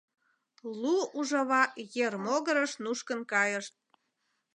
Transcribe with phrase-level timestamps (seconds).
[0.79, 1.63] Лу ужава
[2.05, 3.73] ер могырыш нушкын кайышт.